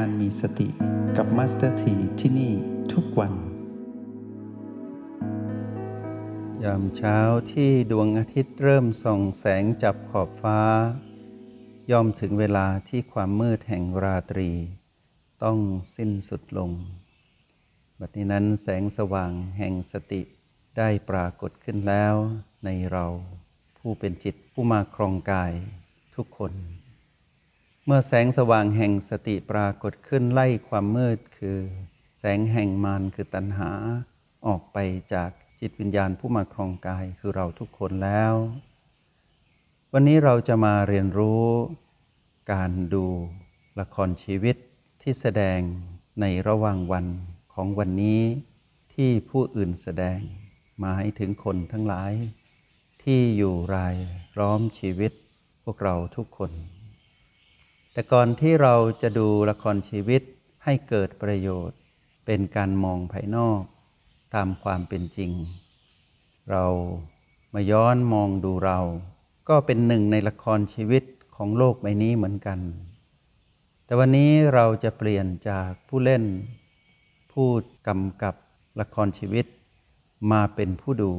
[0.00, 0.68] การมีสติ
[1.16, 2.52] กับมาสเตอร์ทีที่นี่
[2.92, 3.34] ทุกวัน
[6.64, 7.18] ยามเช้า
[7.52, 10.60] ที่ดวงอาทิตย์เริ่มส่องแสงจับขอบฟ้า
[11.90, 14.50] ย่อมถึงเวลาที่ความมืดแห่งราตรี
[15.44, 15.58] ต้อง
[15.96, 16.70] สิ้นสุดลง
[17.98, 20.22] บัดนี้นั้นแสงสว่างแห่งสติ
[20.76, 22.14] ได้ปรากฏขึ้นแล้ว
[22.64, 23.06] ในเรา
[23.78, 25.52] ผู้เป็นจิตผู้มาครองกาย
[26.14, 26.54] ทุกคน
[27.86, 31.58] เมื่อแสงสว่างแห่งสติปรากฏขึ้นไล่ความมืดคือ
[32.18, 33.70] แสงแห่งมารคือตัณหา
[34.46, 34.78] ออกไป
[35.12, 38.34] จากจิตวิญญาณผู้มาครองกายคือเราทุกคนแล้ว
[39.92, 41.46] วันนี้เราจะมาเรียนรู้
[42.52, 43.06] การดู
[43.80, 44.56] ละครชีวิต
[45.02, 45.60] ที่แสดง
[46.20, 47.06] ในระหว่างวัน
[47.54, 48.22] ของวันนี้
[48.94, 50.18] ที่ผู้อื่นแสดง
[50.82, 52.12] มาให้ถึงคนทั้งหลาย
[53.02, 53.96] ที่อยู่ราย
[54.38, 55.12] ล้อมชีวิต
[55.64, 56.52] พวกเราทุกคน
[57.94, 60.22] แต่ก่อนที่เราจะดูละครชีวิต
[60.64, 61.78] ให้เกิดประโยชน์
[62.26, 63.62] เป็นการมองภายนอก
[64.34, 65.30] ตามความเป็นจริง
[66.50, 66.66] เรา
[67.54, 68.80] มาย้อนมองดูเรา
[69.48, 71.04] ก็เป็นหนึ่งในละครชีวิต
[71.36, 72.58] ของโลกใบนี้เหมือนกัน
[73.84, 76.24] แต่วันนี้เราจะเปลี่ยนจากผู้เล่น
[77.32, 77.48] ผู้
[77.88, 78.34] กำกับ
[78.80, 79.46] ละครชีวิต
[80.32, 81.12] มาเป็นผู้ดู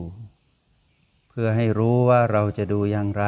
[1.30, 3.26] เพื่อให้รู้ว่าเราจะดูอย่างไร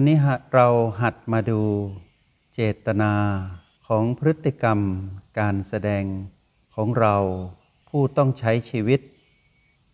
[0.00, 0.18] วันนี้
[0.54, 0.68] เรา
[1.02, 1.60] หัดมาดู
[2.54, 3.12] เจตนา
[3.86, 4.80] ของพฤติกรรม
[5.38, 6.04] การแสดง
[6.74, 7.16] ของเรา
[7.88, 9.00] ผู้ต้องใช้ชีวิต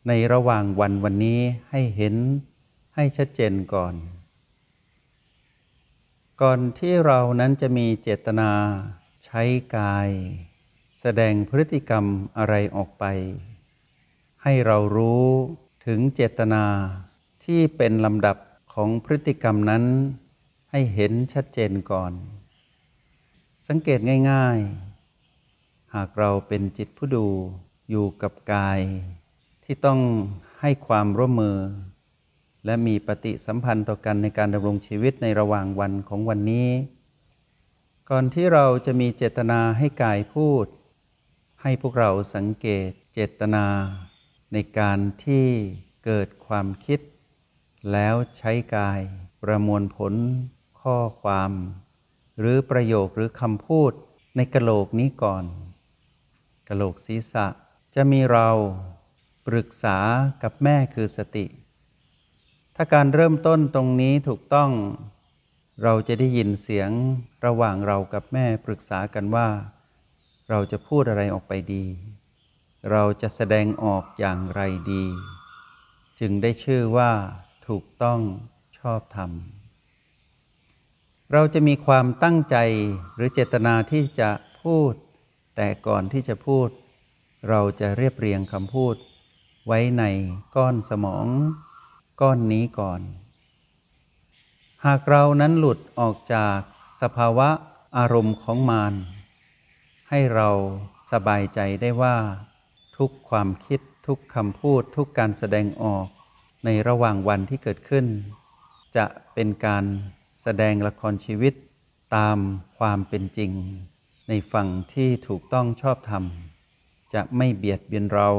[0.09, 2.15] ในระหว่างวันวันนี้ให้เห็น
[2.95, 3.95] ให้ชัดเจนก่อน
[6.43, 8.51] ก่อนที่เรานั้นจะมีเจตนา
[9.25, 9.43] ใช้
[9.77, 10.09] กาย
[11.01, 12.05] แสดงพฤติกรรม
[12.39, 13.05] อะไรออกไป
[14.43, 15.27] ให้เรารู้
[15.87, 16.65] ถึงเจตนา
[17.45, 18.37] ที่เป็นลำดับ
[18.75, 19.85] ของพฤติกรรมนั้น
[20.71, 22.13] ให้เห็นชัดเจนก่อน
[23.69, 24.01] สังเกต
[24.31, 24.59] ง่าย
[25.27, 27.27] ๆ หากเราเป็นจิตผู้ดู
[27.91, 28.81] อยู่กับกาย
[29.65, 30.01] ที่ต้อง
[30.61, 31.59] ให้ความร่วมมือ
[32.65, 36.69] และมีปฏิสัมพันธ์ต่อกันในการดำรงชีวิตในระหว่างวันของวันนี้
[38.11, 40.67] ก่อนที่เราจะมีเจตนาให้กายพูด
[41.63, 43.67] ให้พวกเราสังเกตเจตนา
[44.53, 45.47] ในการที่
[46.05, 47.01] เกิดความคิด
[47.93, 49.01] แล้วใช้กาย
[49.43, 50.15] ประมวลผล
[50.81, 51.53] ข้อความ
[52.39, 53.93] หรือประโยคหรือคำพูด
[54.37, 55.45] ในกะโหลกนี้ก่อน
[56.69, 57.47] กะโหลกศีรษะ
[57.95, 58.49] จะมีเรา
[59.47, 59.99] ปรึกษา
[60.43, 61.47] กับแม่คือสติ
[62.77, 64.71] ถ้าการเริ่มต้นตรงนี้ถูกต้อง
[65.83, 66.91] เราจะได้ยินเสียง
[67.47, 69.49] ระหว่างเรากับแม่ปรึกษากันว่า
[70.51, 71.85] เราจะพูดอะไรออกไปดี
[72.91, 74.61] เราจะแสดงออกอย่างไร
[74.93, 75.05] ดี
[76.21, 77.13] จึงได้ชื่อว่า
[77.67, 78.21] ถูกต้อง
[78.79, 79.31] ชอบธรรม
[81.33, 82.57] เราจะมีความตั้งใจ
[83.15, 84.31] หรือเจตนาที่จะ
[84.63, 84.93] พูด
[85.57, 86.69] แต่ก่อนที่จะพูด
[87.49, 88.97] เราจะเรียบเรียงคำพูด
[89.67, 90.05] ไว้ใน
[90.57, 91.27] ก้อนสมอง
[92.21, 93.01] ก้อนนี้ก่อน
[94.87, 96.59] หากเรานั้นหลุดออกจาก
[97.01, 97.49] สภาวะ
[97.97, 98.95] อารมณ์ของมาร
[100.11, 100.51] ให้เรา
[101.13, 102.17] สบายใจได้ว่า
[102.97, 106.09] ทุกความคิดทุกคำพูดทุกการแสดงออก
[106.65, 108.07] ในระหว่างวันที่เกิดขึ้น
[108.97, 109.85] จะเป็นการ
[110.43, 111.55] แสดงละครชีวิต
[112.17, 112.39] ตาม
[112.79, 113.51] ความเป็นจริง
[114.29, 116.25] ในฝั่งที่ถูกต้องชอบธรรม
[117.15, 118.31] จะไม่เบียดเบียนเรา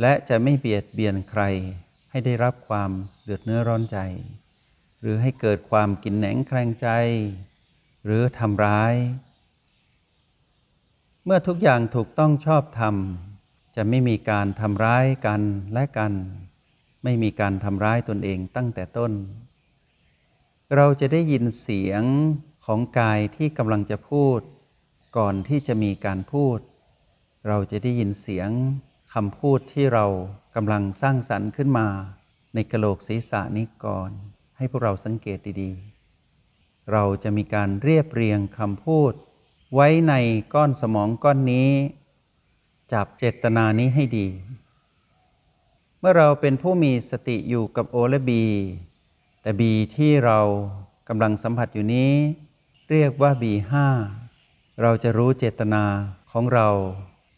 [0.00, 1.42] และจะไม่เบียดเบียนใคร
[2.10, 2.90] ให้ได้รับความ
[3.24, 3.98] เดือดเนื้อร้อนใจ
[5.00, 6.88] หรือให้เกิดความกินแหนงแคลงใจ
[8.04, 8.94] หรือทำร้าย
[11.24, 12.94] เมื่อทุกอย่างถูกต้องชอบธรรม
[13.76, 15.40] จะไม่มีการทำร้ายกัน
[15.72, 16.12] และกัน
[17.04, 19.12] ไม่มีการทำร้ายตนเองตั้งแต่ต้น
[20.76, 22.02] เราจะได้ยินเสียง
[22.66, 24.40] ของกายที่กำลังจะพูด
[25.16, 26.58] ก่อนที่จะมีการพูด
[27.48, 28.50] เราจะได้ยินเสียง
[29.14, 30.06] คำพูดที่เรา
[30.54, 31.88] กำลังสร้างสรรค์ขึ้นมา
[32.54, 34.10] ในกระโหลกศีรษะนี้ก่อน
[34.56, 39.12] ให้พวกเราสังเกตดีๆ เราจะมีการเรียบเรียงคำพูด
[39.74, 40.14] ไว้ใน
[40.54, 41.70] ก้อนสมองก้อนนี้
[42.92, 44.26] จับเจตนานี้ให้ดี
[46.06, 48.44] มื่อเราเป็นผู้มีสติอยู่กับโอและบี
[49.42, 50.40] แต่บีที่เรา
[51.08, 52.12] กำลังสัมผัสอยู่นี้
[52.90, 53.86] เรียกว่าบีห้า
[54.82, 55.84] เราจะรู้เจตนา
[56.32, 56.68] ของเรา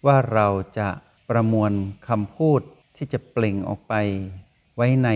[0.06, 0.48] ว่าเรา
[0.78, 0.88] จะ
[1.28, 1.72] ประมวล
[2.08, 2.60] คำพูด
[2.96, 3.94] ที่จะเปล่งออกไป
[4.76, 5.08] ไว้ใน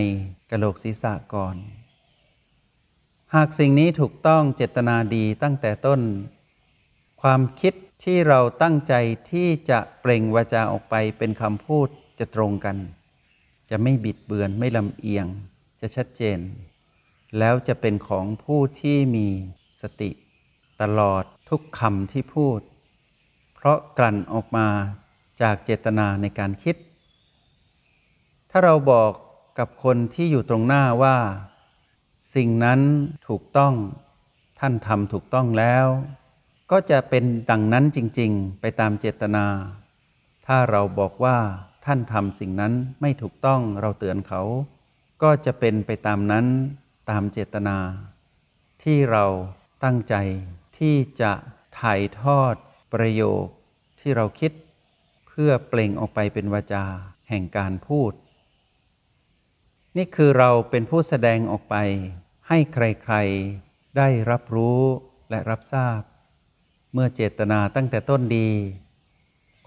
[0.49, 1.55] กระโหลกศีรษะก่อน
[3.35, 6.01] หากสิ่งนี้ถูกต้องเจตนาดีตั้งแต่ต้น
[7.21, 8.93] ความคิดที่เราตั้งใจ
[9.31, 11.87] ที่จะเปล่งวาจาออกไปเป็นคำพูด
[12.19, 12.77] จะตรงกัน
[13.71, 15.27] จะไม่บิดเบือนไม่ลำเอียง
[15.81, 16.39] จะชัดเจน
[17.39, 19.27] แล้วจะเป็นของผู้ที่มี
[19.81, 20.11] สติ
[20.81, 22.59] ตลอดทุกคำที่พูด
[23.53, 24.67] เพราะกลั่นออกมา
[25.41, 26.75] จากเจตนาในการคิด
[28.49, 29.11] ถ้าเราบอก
[29.59, 31.17] กับคนที่อยู่ตรงหน้าว่า
[32.35, 32.79] สิ่งนั้น
[33.27, 33.73] ถูกต้อง
[34.59, 35.85] ท่านทำถูกต้องแล้ว
[36.71, 39.45] ก็จะเป็นดังนั้นจริง ๆ ไปตามเจตนา
[40.45, 41.37] ถ้าเราบอกว่า
[41.85, 44.41] ท่านทำสิ่งนั้นไม่ถูกต้องเราเตือนเขา
[45.23, 46.45] ก็จะเป็นไปตามนั้น
[47.09, 47.77] ตามเจตนา
[48.83, 49.25] ที่เรา
[49.83, 50.15] ตั้งใจ
[50.77, 51.31] ที่จะ
[51.79, 52.55] ถ่ายทอด
[52.93, 53.45] ประโยค
[53.99, 54.51] ที่เราคิด
[55.27, 56.85] เพื่อเปล่งออกไปเป็นวาจา
[57.29, 58.13] แห่งการพูด
[59.97, 61.75] นี่คือเราเป็นผู้แสดงออกไป
[62.47, 64.81] ให้ใครๆได้รับรู้
[65.29, 66.01] และรับทราบ
[66.93, 68.49] เมื่อเจตนาตั้งแต่ต้นดี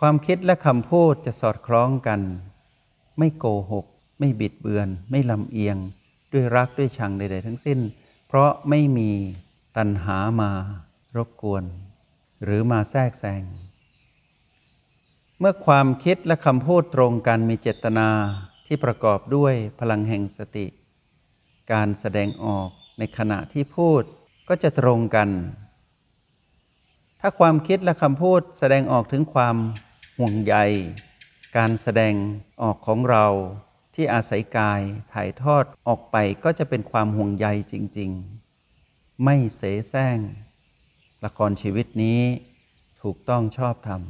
[0.00, 2.20] ความคิดและคำพูดจะสอดคล้องกัน
[3.18, 3.86] ไม่โกหก
[4.18, 5.76] ไม่บิดเบือน ไม่ลำเอียง
[6.32, 7.78] ด้วยรักด้วยชังใด ๆ ทั้งสิ้น
[8.28, 9.10] เพราะไม่มี
[9.76, 10.50] ตัณหามา
[11.16, 11.64] รบกวน
[12.44, 13.42] หรือมาแทรกแซง
[15.38, 18.08] เมื่อความคิดและคำพูดตรงกันมีเจตนา
[18.66, 20.66] ที่ประกอบด้วยพลังแห่งสติ
[21.72, 22.68] การแสดงออก
[22.98, 24.02] ในขณะที่พูด
[24.48, 25.28] ก็จะตรงกัน
[27.20, 29.56] ถ้าความคิดและคำพูดแสดงออกถึงความ
[30.18, 30.54] ห่วงใย
[31.56, 32.14] การแสดง
[32.62, 33.26] ออกของเรา
[33.94, 34.80] ที่อาศัยกาย
[35.12, 38.10] ถ่ายทอดออกไปก็จะเป็นความห่วงใยจริง
[38.66, 40.18] ๆ ไม่เสแสร้ง
[41.24, 42.20] ละครชีวิตนี้
[43.02, 44.02] ถูกต้องชอบธรรม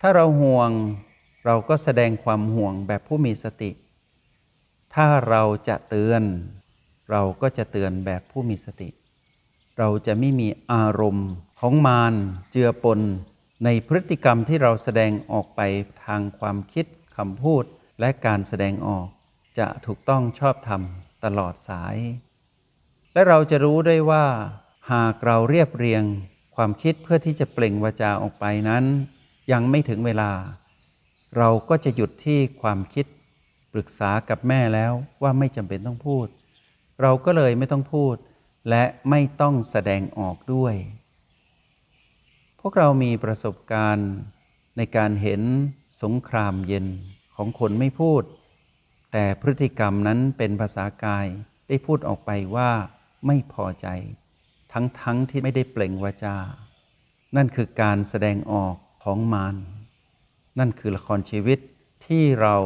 [0.00, 0.70] ถ้าเราห่วง
[1.44, 3.70] เราก็แสดงความห่วงแบบผู้มีสติ
[4.94, 6.22] ถ้าเราจะเตือน
[7.10, 8.88] เราก็จะเตือนแบบผู้มีสติ
[9.78, 11.28] เราจะไม่มีอารมณ์
[11.60, 12.14] ของมาร
[12.50, 13.00] เจือปน
[13.64, 15.60] ในพฤติกรรมที่เราแสดงออกไป
[16.04, 17.64] ทางความคิดคำพูด
[18.00, 19.08] และการแสดงออก
[19.58, 20.82] จะถูกต้องชอบธรรม
[21.24, 21.96] ตลอดสาย
[23.12, 24.26] และเราจะรู้ได้ว่า
[24.92, 26.04] หากเราเรียบเรียง
[26.56, 28.84] ความคิดเพื่อที่จะเปล่งวาจาออกไปนั้น
[29.52, 30.30] ยังไม่ถึงเวลา
[31.36, 33.06] เราก็จะหยุดที่ความคิด
[33.72, 36.26] ปรึกษากับแม่แล้วว่าไม่จำเป็นต้องพูด
[37.02, 38.14] เราก็เลยไม่ต้องพูด
[38.70, 40.74] และไม่ต้องแสดงออกด้วย
[42.62, 44.10] พวกเรามีประสบการณ์
[44.76, 45.42] ในการเห็น
[46.02, 46.86] สงครามเย็น
[47.36, 48.22] ของคนไม่พูด
[49.12, 51.26] แต่พฤติกรรมนั้นเป็นภาษากาย
[51.68, 52.70] ได้พูดออกไปว่า
[53.26, 53.86] ไม่พอใจ
[54.72, 56.36] ทั้งๆทที่ไม่ได้เปล่งวาจา
[57.36, 58.74] นั่นคือการแสดงออก
[59.04, 59.56] ของมาร
[60.58, 61.58] นั่นคือละครชีวิต
[62.06, 62.56] ที่เรา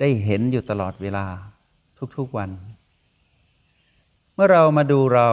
[0.00, 1.26] ได้เห็นอยู่ตลอดเวลา
[2.16, 2.50] ทุกๆวัน
[4.34, 5.30] เมื่อเรามาดูเรา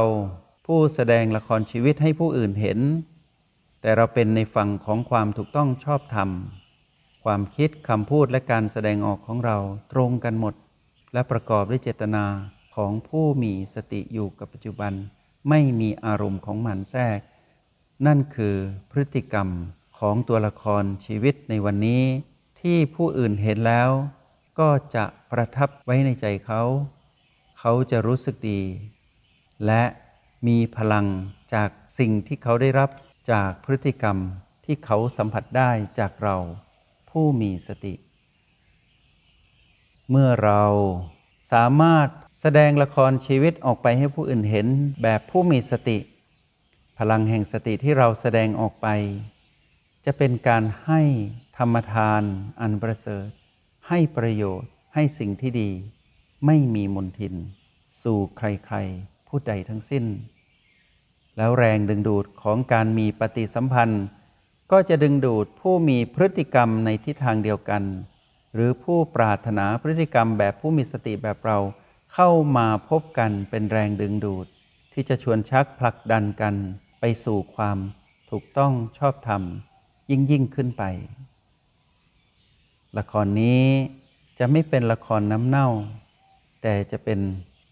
[0.65, 2.79] ผู้แสดงละครชีวิตให้ผู้อื่นเห็น
[3.81, 6.29] แต่เราเป็นในฝั่งของความถูกต้องชอบธรรม
[7.23, 9.57] ความคิดคำพูดและการแสดงออกของเรา
[9.93, 10.53] ตรงกันหมด
[11.13, 12.25] และประกอบด้วยเจตนา
[12.75, 14.93] ของผู้มีสติอยู่กับปัจจุบัน
[15.49, 17.19] ไม่มีอารมณ์ของมันแทรก
[18.05, 18.55] นั่นคือ
[18.91, 19.47] พฤติกรรม
[19.99, 22.03] ของตัวละครชีวิตในวันนี้
[22.61, 23.89] ที่ผู้อื่นเห็นแล้ว
[24.59, 26.61] ก็จะประทับไว้ในใจเขา
[27.59, 28.61] เขาจะรู้สึกดี
[29.65, 29.83] และ
[30.47, 31.05] มีพลัง
[31.53, 32.89] จากสิ่งที่เขาได้รับ
[33.31, 34.17] จากพฤติกรรม
[34.65, 36.37] ที่เขาสัมผัสได้จากเรา
[37.09, 37.93] ผู้มีสติ
[40.09, 40.63] เมื่อเรา
[41.51, 42.07] สามารถ
[42.41, 44.67] แสดงละครชีวิตออกไปให้ผู้อื่นเห็น
[45.01, 45.97] แบบผู้มีสติ
[46.97, 48.87] พลังแห่งสติที่เราแสดงออกไป
[50.05, 51.01] จะเป็นการให้
[51.57, 52.23] ธรรมทาน
[52.61, 53.27] อันประเสริฐ
[53.87, 55.69] ให้ประโยชน์ให้สิ่งที่ดี
[56.45, 57.35] ไม่มีมนทิน
[58.03, 60.05] สู่ใครๆ ผู้ใดทั้งสิ้น
[61.41, 64.05] แล้วแรงดึงดูดของการมีปฏิสัมพันธ์
[64.71, 67.83] ก็จะดึงดูดผู้มีพฤติกรรมในทิศทางเดียวกัน
[68.53, 71.57] หรือผู้ปรารถนาพฤติกรรมแบบผู้มีสติแบบเรา
[72.13, 74.47] เข้ามาพบกันเป็นแรงดึงดูด
[74.93, 76.55] ที่จะชวนชักผลักดันกัน
[76.99, 77.77] ไปสู่ความ
[78.29, 79.41] ถูกต้องชอบธรรม
[80.09, 80.83] ยิ่งยิ่งขึ้นไป
[82.97, 83.63] ละครนี้
[84.39, 85.67] จะไม่เป็นละครน้ำเน่า
[86.61, 87.19] แต่จะเป็น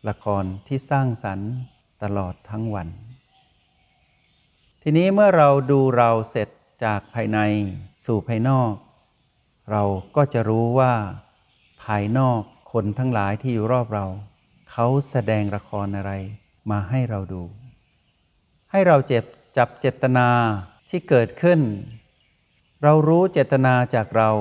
[0.10, 1.52] ละครที่สร้างสรรค์
[2.04, 2.90] ตลอดทั้งวัน
[4.89, 6.50] ทีนี้เมื่อเราดูเราเสร็จ
[6.84, 7.39] จากภายใน
[8.06, 8.74] สู่ภายนอก
[9.72, 9.84] เรา
[10.15, 10.94] ก็จะรู้ว่า
[11.84, 12.41] ภายนอก
[12.72, 14.06] คนทั้งหลายที่อยู่รอบเรา
[14.72, 16.12] เขาแสดงละครอะไร
[16.72, 17.44] มาให้เราดู
[18.72, 19.24] ให้เราเจ็บ
[19.58, 20.27] จับเจตนา
[20.89, 21.60] ที่เกิดขึ้น
[22.84, 24.32] เรารู้เจตนาจากเรา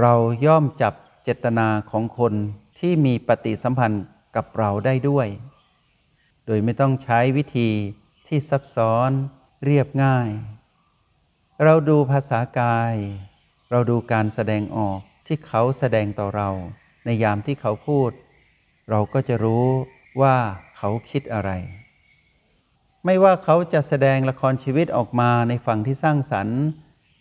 [0.00, 0.14] เรา
[0.46, 0.94] ย่อมจับ
[1.24, 2.34] เจตนาของคน
[2.78, 4.04] ที่มีปฏิสัมพันธ์
[4.36, 5.28] กับเราได้ด้วย
[6.46, 7.70] โดยไม่ต้องใช้วิธี
[8.34, 9.10] ที่ซับซ้อน
[9.64, 10.30] เรียบง่าย
[11.64, 12.94] เราดูภาษากาย
[13.70, 16.50] เราดูการแสดงออกที่เขาแสดงต่อเรา
[17.04, 18.10] ในยามที่เขาพูด
[18.90, 19.66] เราก็จะรู้
[20.22, 20.36] ว่า
[20.76, 21.50] เขาคิดอะไร
[23.04, 26.60] ไม่ว่าเขาจะแสดงละครชีวิตออกมาในฝั่งที่สร้างสรรค์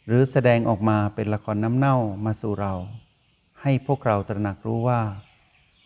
[0.05, 2.73] หรือแสดงออกมาเป็นละครน้ำเน่ามาสู่เรา
[3.61, 5.01] ให้พวกเราตระหนักรู้ว่า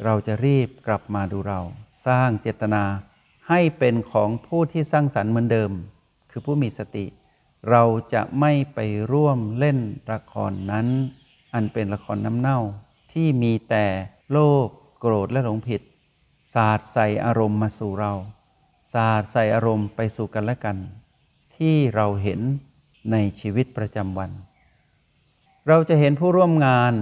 [0.03, 1.61] เราจะรีบกลับมาดูเรา
[2.05, 2.83] สร้างเจตนา
[3.49, 5.71] ให้เป็นของผู้ที่สร้างสรรค์เหมือนเดิม
[6.29, 7.05] คือผู้มีสติ
[7.69, 7.83] เรา
[8.13, 8.79] จะไม่ไป
[9.11, 9.79] ร่วมเล่น
[10.11, 10.87] ละครนั้น
[11.53, 12.59] อันเป็นละครน้ำเน่า
[13.13, 13.85] ที่มีแต่
[14.31, 14.67] โลภ
[14.99, 15.81] โกรธและหลงผิด
[16.53, 18.13] สาดใส่อารมณ์มาสู่เรา
[18.93, 20.77] สาดใส่อารมณ์ไปสู่กันและกัน
[21.55, 22.39] ที่เราเห็น
[23.11, 24.31] ในชีวิตประจำวัน
[25.67, 26.93] เราจะเห็นผู้ร่วมงาน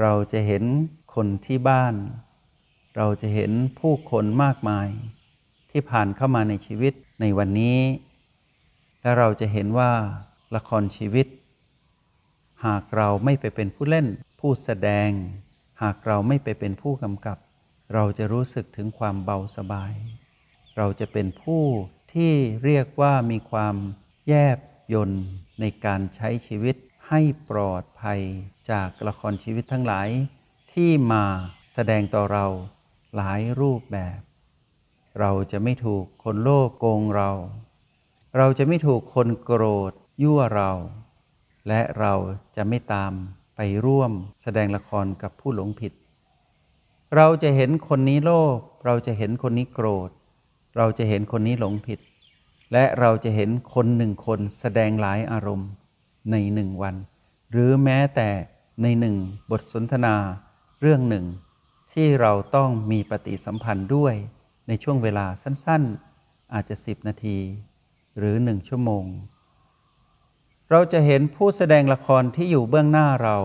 [0.00, 0.64] เราจะเห็น
[1.14, 1.94] คนที่บ้าน
[2.96, 4.88] เราจะเห็นผู้คนมากมาย
[5.76, 7.80] ที่ผ่านเข้ามาในชีวิตในวันนี้
[9.02, 9.92] และเราจะเห็นว่า
[10.56, 11.26] ละครชีวิต
[12.66, 14.06] หากเราไม่ไปเป็นผู้เล่น
[14.40, 15.10] ผู้แสดง
[15.82, 17.38] หากเราไม่ไปเป็นผู้กำกับ
[17.94, 19.94] เราจะรู้สึกถึงความเบาสบาย
[20.76, 21.64] เราจะเป็นผู้
[22.12, 22.32] ที่
[22.64, 23.76] เรียกว่ามีความ
[24.28, 24.58] แยบ
[24.92, 25.24] ยนต์
[25.60, 26.76] ในการใช้ชีวิต
[27.08, 28.20] ให้ปลอดภัย
[28.70, 30.08] จากละครชีวิตทั้งหลาย
[30.72, 31.24] ที่มา
[31.74, 32.46] แสดงต่อเรา
[33.16, 34.20] หลายรูปแบบ
[35.20, 37.30] เราจะไม่ถูกคนโลภโกงเรา
[38.36, 39.92] เราจะไม่ถูกคนโกรธ
[40.22, 40.70] ยั่วเรา
[41.68, 42.14] และเรา
[42.56, 43.12] จะไม่ตาม
[43.56, 45.92] ไปร่วมแสดงละครกับผู้หลงผิด
[47.16, 50.10] เราจะเห็นคนนี้โลภเราจะเห็นคนนี้โกรธ
[50.76, 52.00] เราจะเห็นคนนี้หลงผิด
[52.72, 55.68] และเราจะเห็นคนหนึ่งคนแสดงหลายอารมณ์
[56.30, 56.94] ในหนึ่งวัน
[57.50, 58.30] หรือแม้แต่
[58.82, 59.16] ในหนึ่ง
[59.50, 60.14] บทสนทนา
[60.80, 61.24] เรื่องหนึ่ง
[61.92, 64.14] ที่เราต้องมีปฏิสัมพันธ์ด้วย
[64.68, 67.38] ในช่วงเวลาสั้นๆ อาจจะสิบนาที
[68.18, 69.04] หรือหนึ่งชั่วโมง
[70.70, 73.36] เราจะเห็นผู้แสดงละครที่อยู่เบื้องหน้าเรา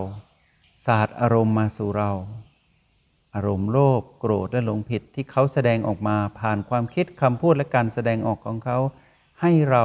[0.86, 2.12] ศาสาดอารมณ์มาสู่เรา
[3.34, 8.78] อารมณ์โลภโกรธและหลงผิดที่เขาแสดงออกมาผ่านความคิดคำพูดและการแสดงออกของเขา
[9.40, 9.84] ให้เรา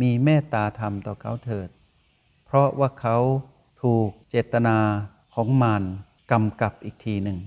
[0.00, 1.68] มีเมตตาธรรมต่อเขาเถิด
[2.44, 3.16] เพราะว่าเขา
[3.82, 4.78] ถูกเจตนา
[5.34, 5.82] ของมาร
[6.30, 7.38] กำกับอีกทีหนึ่ง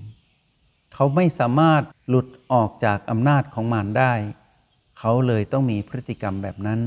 [0.94, 4.12] เขาไม่สามารถหลุดออกจากอำนาจของมารได้
[4.98, 6.80] เขาเลยต้องมีพฤติกรรมแบบนั้น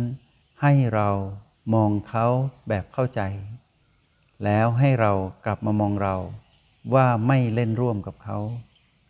[0.62, 1.10] ให้เรา
[1.74, 2.26] มองเขา
[2.68, 3.22] แบบเข้าใจ
[4.44, 5.12] แล้วให้เรา
[5.46, 6.16] กลับมามองเรา
[6.94, 8.38] ว่าไม่เล่นร่วมกับเขา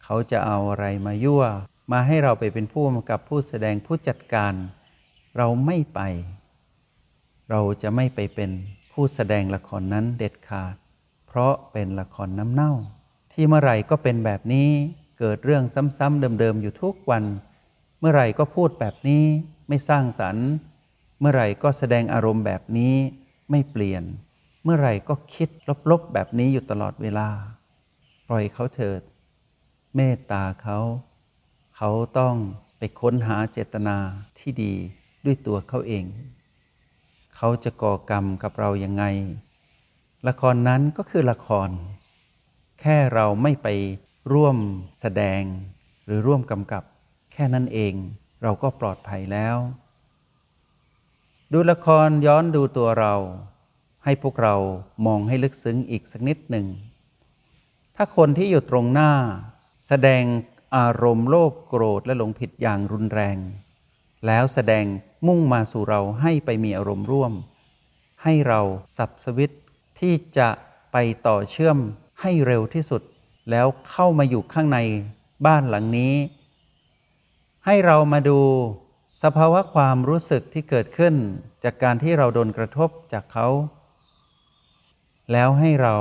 [0.04, 1.44] เขาจะเอาอะไรมายั่ว
[1.92, 4.54] มาให้เราไปเป็นผู้กำกับผู้แสดงผู้จัดการ
[5.38, 6.00] เราไม่ไป
[7.50, 8.52] เราจะไม่ไปเป็น
[8.92, 10.76] ผู้แสดงละครนั้นเด็ดขาด
[11.28, 12.74] เพราะเป็นละครน้ำเน่า
[13.38, 14.70] ที่เมื่อไหร่ก็เป็นแบบนี้
[15.20, 15.64] เกิดเรื่อง
[15.98, 17.24] ซ้ำๆเดิมๆอยู่ทุกวัน
[18.00, 19.24] เมื่อไหร่ก็พูดแบบนี้
[19.68, 20.48] ไม่สร้างสรรค์
[21.20, 22.96] เมื่อไหร่ก็แสดงอารมณ์แบบนี้
[23.52, 24.04] ไม่เปลี่ยน
[24.64, 25.50] เมื่อไหร่ก็คิด
[25.92, 27.30] ลบๆแบบนี้อยู่ตลอดเวลา
[28.28, 29.02] ปล่อยเขาเถิด
[29.96, 30.80] เมตตาเขา
[31.76, 31.90] เขา
[32.20, 32.36] ต้อง
[32.78, 33.98] ไปค้นหาเจตนา
[34.38, 34.74] ที่ดี
[35.26, 36.06] ด้วยตัวเขาเอง
[37.36, 39.04] เขาจะก่อกรรมกับเรายังไง
[40.28, 41.70] ละครนั้นก็คือละคร
[42.86, 43.68] ค่เราไม่ไป
[44.34, 44.58] ร่วม
[45.00, 45.42] แสดง
[46.06, 46.84] หรือร่วมกำกับ
[47.34, 47.94] แค่นั้นเอง
[48.44, 49.58] เราก็ปลอดภัยแล้ว
[51.52, 53.16] ดูละครย้อนดูตัวเรา
[54.04, 54.56] ให้พวกเรา
[55.06, 56.68] มองให้ลึกซึ้งอีกสักนิดหนึ่ง
[57.96, 59.12] ถ้าคนที่อยู่ตรงหน้า
[59.88, 60.24] แสดง
[60.78, 63.38] อารมณ์โลภโกรธและหลงผิดอย่างรุนแรง
[64.26, 64.86] แล้วแสดง
[65.28, 67.34] มุ่งมาสู่เราให้ไปมีอารมณ์ร่วม
[68.24, 68.62] ให้เรา
[68.98, 69.52] สับสวิต
[70.00, 70.50] ที่จะ
[70.92, 71.80] ไปต่อเชื่อม
[72.22, 73.02] ให้เร็วที่สุด
[73.52, 74.80] แล้วเข้ามาอยู่ข้างใน
[75.46, 76.14] บ้านหลังนี้
[77.66, 78.40] ให้เรามาดู
[79.24, 81.16] สภาวะความรู้สึกที่เกิดขึ้น
[81.64, 83.48] จากการที่เราโดนกระทบจากเขา
[85.32, 85.96] แล้วให้เรา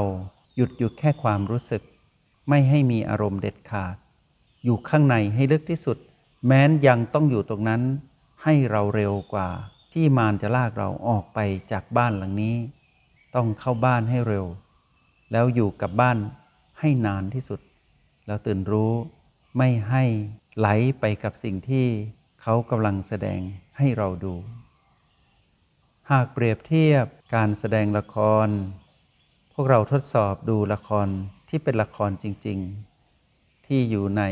[0.57, 1.83] หยุดอยู่แค่ความรู้สึก
[2.49, 3.97] ไม่ให้มีอารมณ์เด็ดขาด
[4.65, 5.99] อยู่ข้างในให้ลึกที่สุด
[6.47, 7.83] แม้นยังต้องอยู่ตรงนั้น
[8.43, 9.49] ให้เราเร็วกว่า
[9.93, 11.39] ที่มารจะลากเราออกไป
[11.73, 12.57] จากบ้านหลังนี้
[13.35, 14.47] ต้องเข้าบ้านให้เร็ว
[15.37, 16.19] แล้วอยู่กับบ้าน
[16.81, 17.61] ให้นานที่สุด
[18.27, 18.93] แล้วตื่นรู้
[19.59, 20.05] ไม่ให้
[20.59, 20.69] ไหล
[21.01, 21.87] ไปกับสิ่งที่
[22.43, 23.41] เขากำลังแสดง
[23.79, 24.35] ให้เราดู
[26.11, 28.49] หากเปรียบเทียบการแสดงละคร
[29.55, 31.09] พวกเราทดสอบดูละคร
[31.49, 32.59] ที่เป็นละครจริง
[33.13, 34.23] ๆ ที่อยู่ใน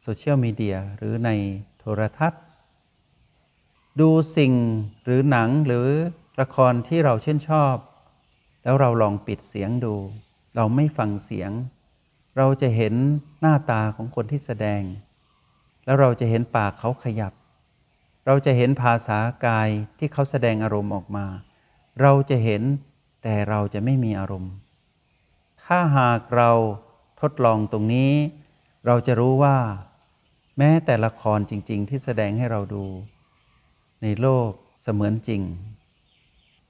[0.00, 1.30] โซเชียลมีเดียหรือใน
[1.78, 2.42] โทรทัศน์
[4.00, 4.52] ดูสิ่ง
[5.04, 5.86] หรือหนังหรือ
[6.40, 7.74] ละครที่เราชื่นชอบ
[8.62, 9.96] แล้วเราลองปิดเสียงดู
[10.56, 11.50] เราไม่ฟังเสียง
[12.36, 12.94] เราจะเห็น
[13.40, 14.82] หน้าตาของคนที่แสดง
[15.84, 17.32] แล้วเราจะเห็นปากเขาขยับ
[18.26, 21.26] เราจะเห็นภาษากายที่เขาแสดงอารมณ์ออกมา
[22.00, 22.62] เราจะเห็น
[23.22, 24.52] แต่เราจะไม่มีอารมณ์
[25.64, 26.50] ถ้าหากเรา
[27.20, 28.12] ทดลองตรงนี้
[28.86, 29.56] เราจะรู้ว่า
[30.58, 32.84] แม้แต่ละครจริง ๆ ที่แสดงให้เราดู
[34.02, 34.50] ในโลก
[34.82, 35.42] เสมือนจริง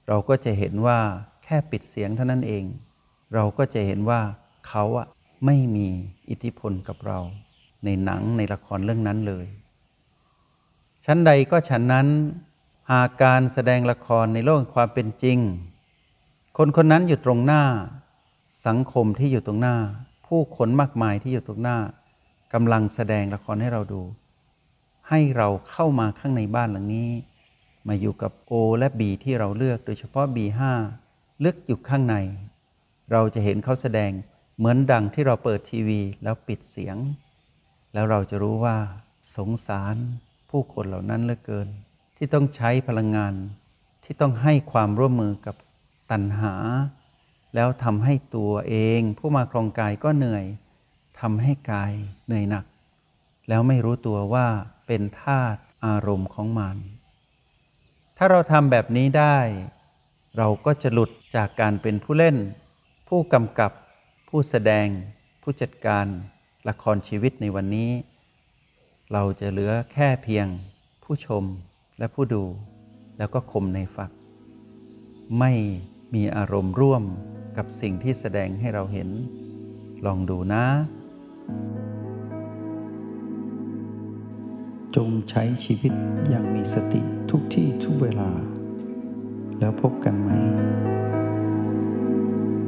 [0.07, 0.99] เราก็จะเห็นว่า
[1.43, 2.63] แค่ปิดเสียงเท่านั้นเอง
[3.33, 4.21] เราก็จะเห็นว่า
[4.67, 5.07] เขาอะ
[5.45, 5.87] ไม่มี
[6.29, 7.19] อิทธิพลกับเรา
[7.85, 9.45] ในหนังในละครเรื่องนั้นเลย
[11.05, 12.07] ชั้นใดก็ฉันนั้น
[12.91, 15.37] หากการแสดงละครในโลกความเป็นจริง
[16.57, 17.63] คนคนนั้นอยู่ตรงหน้า
[18.67, 19.75] สังคมที่อยู่ตรงหน้า
[20.27, 21.77] ผู้คนมากมายที่อยู่ตรงหน้า
[22.53, 24.01] กำลังแสดงละครให้เราดู
[25.09, 27.09] ให้เราเข้ามาข้างในบ้านหลังนี้
[27.87, 30.59] มาอยู่กับ O และ B ที่เราเลือกโดยเฉพาะ B5
[31.39, 32.15] เลือกอยู่ข้างใน
[33.11, 34.11] เราจะเห็นเขาแสดง
[34.57, 36.97] เหมือนดังที่เราเปิดทีวีแล้วปิดเสียง
[37.93, 38.77] แล้วเราจะรู้ว่า
[39.35, 39.95] สงสาร
[40.49, 41.67] ผู้คนเหล่านั้นเหลือเกิน
[42.17, 43.33] ที่ต้องใช้พลังงาน
[44.03, 45.55] ที่ต้องให้ความร่วมมือกับ
[46.11, 46.53] ตัณหา
[47.55, 50.45] แล้วทำให้ตัวเองผู้มาครองกายก็เหนื่อย
[51.19, 51.93] ทำให้กาย
[52.25, 52.65] เหนื่อยหนัก
[53.49, 54.47] แล้วไม่รู้ตัวว่า
[54.87, 56.77] เป็นธาตุอารมณ์ของมัน
[58.17, 59.37] ถ้าเราทำแบบนี้ได้
[60.37, 62.37] เราก็จะหลุดจากการเป็นผู้เล่น
[63.15, 63.71] ผู้กำกับ
[64.29, 64.87] ผู้แสดง
[65.41, 66.05] ผู้จัดการ
[66.69, 67.91] ละครชีวิตในวันนี้
[69.11, 70.47] เราจะเหลือแค่เพียง
[71.03, 71.43] ผู้ชม
[71.97, 72.43] และผู้ดู
[73.17, 74.11] แล้วก็คมในฝัก
[75.39, 75.51] ไม่
[76.15, 77.03] มีอารมณ์ร่วม
[77.57, 79.09] กับสิ่งที่แสดงให้เราเห็น
[80.05, 80.65] ลองดูนะ
[84.95, 85.93] จงใช้ชีวิต
[86.29, 88.29] อย่างมีสติทุกที่ทุกเวลา
[89.59, 90.31] แล้วพบกันไหม